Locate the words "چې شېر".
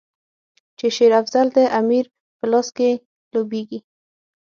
0.77-1.11